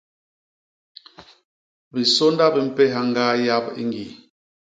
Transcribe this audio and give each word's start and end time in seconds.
Bisônda 1.93 2.45
bi 2.53 2.61
mpéha 2.67 2.99
ñgaa 3.09 3.33
yap 3.45 3.65
i 3.81 3.83
ñgii. 3.89 4.11